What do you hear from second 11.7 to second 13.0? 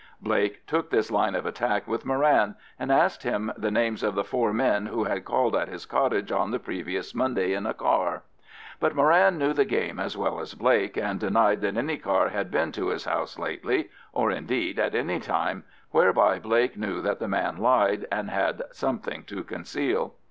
any car had been to